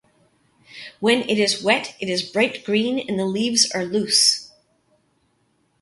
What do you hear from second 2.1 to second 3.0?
bright green